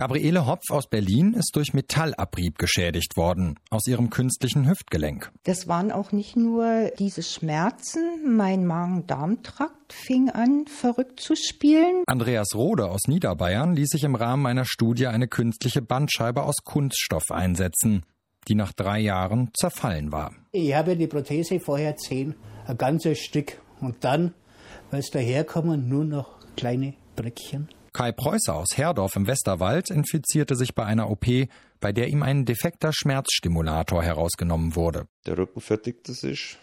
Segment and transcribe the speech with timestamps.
[0.00, 5.30] Gabriele Hopf aus Berlin ist durch Metallabrieb geschädigt worden, aus ihrem künstlichen Hüftgelenk.
[5.42, 8.00] Das waren auch nicht nur diese Schmerzen,
[8.34, 12.02] mein Magen-Darm-Trakt fing an, verrückt zu spielen.
[12.06, 17.30] Andreas Rode aus Niederbayern ließ sich im Rahmen einer Studie eine künstliche Bandscheibe aus Kunststoff
[17.30, 18.06] einsetzen,
[18.48, 20.32] die nach drei Jahren zerfallen war.
[20.52, 22.34] Ich habe die Prothese vorher zehn,
[22.66, 23.60] ein ganzes Stück.
[23.82, 24.32] Und dann,
[24.90, 27.68] weil es daherkommen, nur noch kleine Bröckchen.
[28.00, 31.26] Kai Preußer aus Herdorf im Westerwald infizierte sich bei einer OP,
[31.80, 35.06] bei der ihm ein defekter Schmerzstimulator herausgenommen wurde.
[35.26, 36.56] Der Rücken verdickte sich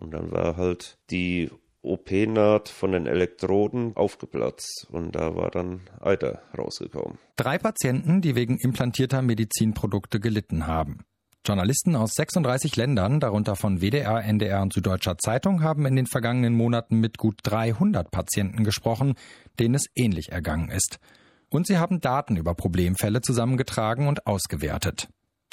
[0.00, 1.50] und dann war halt die
[1.82, 7.18] OP-Naht von den Elektroden aufgeplatzt und da war dann Eiter rausgekommen.
[7.36, 11.04] Drei Patienten, die wegen implantierter Medizinprodukte gelitten haben.
[11.44, 16.54] Journalisten aus 36 Ländern, darunter von WDR, NDR und Süddeutscher Zeitung, haben in den vergangenen
[16.54, 19.14] Monaten mit gut 300 Patienten gesprochen,
[19.58, 21.00] denen es ähnlich ergangen ist.
[21.48, 25.08] Und sie haben Daten über Problemfälle zusammengetragen und ausgewertet.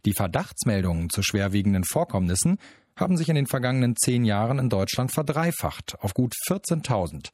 [0.06, 2.60] Die Verdachtsmeldungen zu schwerwiegenden Vorkommnissen
[2.96, 7.32] haben sich in den vergangenen zehn Jahren in Deutschland verdreifacht auf gut 14.000.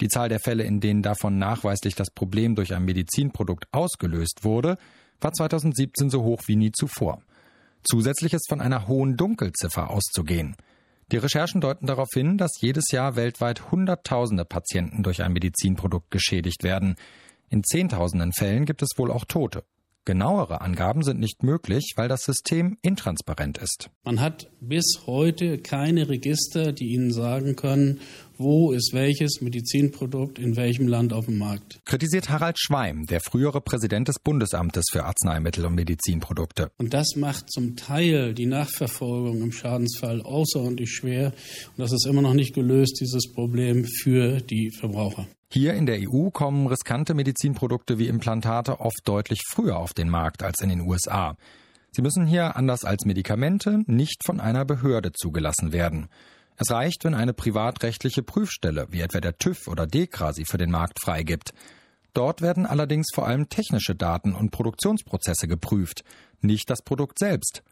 [0.00, 4.78] Die Zahl der Fälle, in denen davon nachweislich das Problem durch ein Medizinprodukt ausgelöst wurde,
[5.20, 7.22] war 2017 so hoch wie nie zuvor.
[7.84, 10.56] Zusätzlich ist von einer hohen Dunkelziffer auszugehen.
[11.12, 16.62] Die Recherchen deuten darauf hin, dass jedes Jahr weltweit Hunderttausende Patienten durch ein Medizinprodukt geschädigt
[16.62, 16.96] werden.
[17.50, 19.64] In Zehntausenden Fällen gibt es wohl auch Tote.
[20.06, 23.88] Genauere Angaben sind nicht möglich, weil das System intransparent ist.
[24.04, 28.00] Man hat bis heute keine Register, die Ihnen sagen können,
[28.36, 31.80] wo ist welches Medizinprodukt in welchem Land auf dem Markt.
[31.86, 36.70] Kritisiert Harald Schweim, der frühere Präsident des Bundesamtes für Arzneimittel und Medizinprodukte.
[36.76, 41.28] Und das macht zum Teil die Nachverfolgung im Schadensfall außerordentlich schwer.
[41.28, 45.26] Und das ist immer noch nicht gelöst, dieses Problem für die Verbraucher.
[45.56, 50.42] Hier in der EU kommen riskante Medizinprodukte wie Implantate oft deutlich früher auf den Markt
[50.42, 51.36] als in den USA.
[51.92, 56.08] Sie müssen hier, anders als Medikamente, nicht von einer Behörde zugelassen werden.
[56.56, 60.72] Es reicht, wenn eine privatrechtliche Prüfstelle, wie etwa der TÜV oder DEKRA, sie für den
[60.72, 61.54] Markt freigibt.
[62.14, 66.02] Dort werden allerdings vor allem technische Daten und Produktionsprozesse geprüft,
[66.40, 67.62] nicht das Produkt selbst.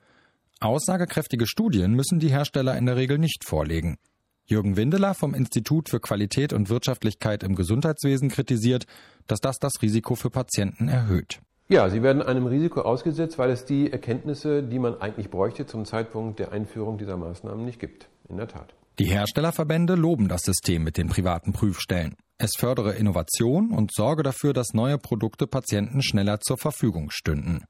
[0.60, 3.98] Aussagekräftige Studien müssen die Hersteller in der Regel nicht vorlegen.
[4.44, 8.86] Jürgen Windeler vom Institut für Qualität und Wirtschaftlichkeit im Gesundheitswesen kritisiert,
[9.26, 11.40] dass das das Risiko für Patienten erhöht.
[11.68, 15.84] Ja, sie werden einem Risiko ausgesetzt, weil es die Erkenntnisse, die man eigentlich bräuchte, zum
[15.84, 18.08] Zeitpunkt der Einführung dieser Maßnahmen nicht gibt.
[18.28, 18.74] In der Tat.
[18.98, 22.16] Die Herstellerverbände loben das System mit den privaten Prüfstellen.
[22.36, 27.64] Es fördere Innovation und sorge dafür, dass neue Produkte Patienten schneller zur Verfügung stünden.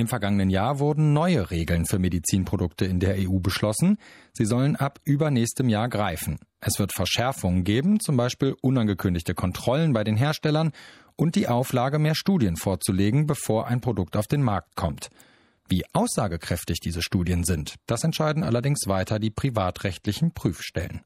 [0.00, 3.98] Im vergangenen Jahr wurden neue Regeln für Medizinprodukte in der EU beschlossen.
[4.32, 6.38] Sie sollen ab übernächstem Jahr greifen.
[6.58, 10.72] Es wird Verschärfungen geben, zum Beispiel unangekündigte Kontrollen bei den Herstellern
[11.16, 15.10] und die Auflage, mehr Studien vorzulegen, bevor ein Produkt auf den Markt kommt.
[15.68, 21.02] Wie aussagekräftig diese Studien sind, das entscheiden allerdings weiter die privatrechtlichen Prüfstellen.